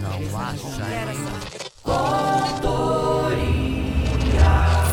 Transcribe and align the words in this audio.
Não 0.00 0.38
acha 0.40 0.84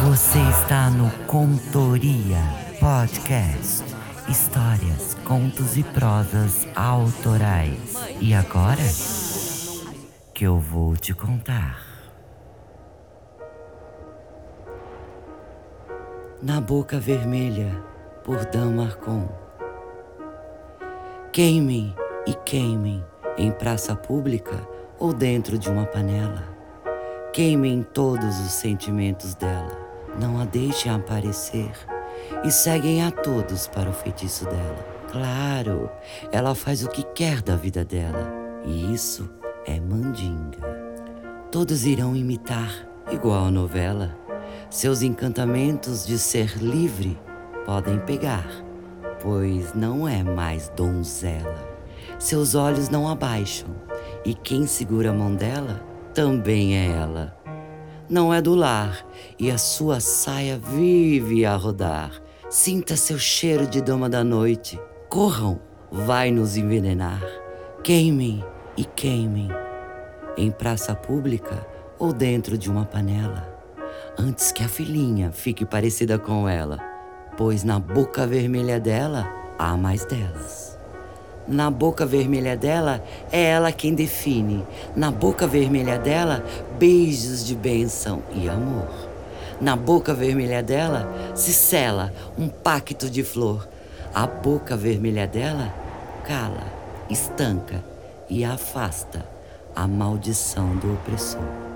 Você 0.04 0.40
está 0.40 0.90
no 0.90 1.10
Contoria 1.26 2.38
Podcast. 2.80 3.84
Histórias, 4.30 5.16
contos 5.26 5.78
e 5.78 5.84
prosas 5.84 6.68
autorais. 6.76 7.96
E 8.22 8.34
agora? 8.34 8.82
Que 10.34 10.46
eu 10.46 10.60
vou 10.60 10.96
te 10.96 11.14
contar. 11.14 11.82
Na 16.42 16.62
Boca 16.62 17.00
Vermelha, 17.00 17.84
por 18.24 18.46
Dan 18.46 18.72
Marcon. 18.72 19.28
Queimem 21.32 21.96
e 22.26 22.34
queimem 22.34 23.04
em 23.38 23.52
praça 23.52 23.96
pública 23.96 24.73
ou 25.04 25.12
dentro 25.12 25.58
de 25.58 25.70
uma 25.70 25.86
panela. 25.86 26.46
Queimem 27.34 27.84
todos 27.84 28.40
os 28.40 28.54
sentimentos 28.54 29.36
dela, 29.36 29.78
não 30.18 30.40
a 30.40 30.46
deixem 30.46 30.90
aparecer 30.90 31.74
e 32.46 32.50
seguem 32.50 33.04
a 33.04 33.12
todos 33.12 33.68
para 33.68 33.90
o 33.90 33.94
feitiço 33.94 34.46
dela. 34.46 34.86
Claro, 35.12 35.90
ela 36.32 36.56
faz 36.56 36.86
o 36.86 36.90
que 36.90 37.04
quer 37.04 37.42
da 37.42 37.58
vida 37.58 37.84
dela 37.84 38.34
e 38.64 38.94
isso 38.94 39.30
é 39.66 39.78
mandinga. 39.78 40.62
Todos 41.52 41.86
irão 41.86 42.16
imitar, 42.16 42.88
igual 43.12 43.48
a 43.48 43.52
novela. 43.52 44.18
Seus 44.70 45.02
encantamentos 45.02 46.06
de 46.06 46.18
ser 46.18 46.56
livre 46.60 47.20
podem 47.66 48.00
pegar, 48.00 48.48
pois 49.22 49.74
não 49.74 50.08
é 50.08 50.24
mais 50.24 50.70
donzela. 50.70 51.74
Seus 52.18 52.56
olhos 52.56 52.88
não 52.88 53.10
abaixam, 53.10 53.68
e 54.26 54.34
quem 54.34 54.66
segura 54.66 55.10
a 55.10 55.14
mão 55.14 55.36
dela 55.36 55.82
também 56.14 56.78
é 56.78 56.88
ela. 56.88 57.38
Não 58.10 58.34
é 58.34 58.42
do 58.42 58.54
lar, 58.54 59.06
e 59.40 59.50
a 59.50 59.58
sua 59.58 60.00
saia 60.00 60.58
vive 60.58 61.46
a 61.46 61.56
rodar. 61.56 62.12
Sinta 62.50 62.96
seu 62.96 63.18
cheiro 63.18 63.66
de 63.66 63.82
dama 63.82 64.10
da 64.10 64.24
noite. 64.24 64.80
Corram, 65.10 65.60
vai 65.92 66.30
nos 66.30 66.58
envenenar. 66.58 67.24
Queimem 67.84 68.44
e 68.78 68.86
queimem, 68.86 69.50
em 70.38 70.52
praça 70.52 70.96
pública 70.96 71.66
ou 72.00 72.12
dentro 72.12 72.58
de 72.58 72.70
uma 72.70 72.86
panela, 72.86 73.48
antes 74.18 74.52
que 74.52 74.64
a 74.64 74.68
filhinha 74.68 75.32
fique 75.32 75.66
parecida 75.66 76.18
com 76.18 76.48
ela, 76.48 76.78
pois 77.38 77.64
na 77.64 77.80
boca 77.80 78.26
vermelha 78.26 78.80
dela 78.80 79.28
há 79.58 79.76
mais 79.78 80.06
delas. 80.06 80.80
Na 81.48 81.70
boca 81.70 82.06
vermelha 82.06 82.56
dela 82.56 83.04
é 83.32 83.44
ela 83.44 83.72
quem 83.72 83.94
define. 83.94 84.64
Na 84.96 85.12
boca 85.12 85.46
vermelha 85.46 86.00
dela, 86.00 86.44
beijos 86.80 87.46
de 87.46 87.54
bênção 87.56 88.24
e 88.34 88.48
amor. 88.48 88.88
Na 89.60 89.76
boca 89.76 90.14
vermelha 90.14 90.64
dela 90.64 91.34
se 91.36 91.54
sela 91.54 92.14
um 92.38 92.48
pacto 92.48 93.10
de 93.10 93.24
flor. 93.24 93.68
A 94.14 94.26
boca 94.26 94.78
vermelha 94.78 95.28
dela 95.28 95.74
cala, 96.24 96.64
estanca 97.10 97.84
e 98.30 98.46
afasta 98.46 99.26
a 99.76 99.88
maldição 99.88 100.76
do 100.78 100.94
opressor. 100.94 101.73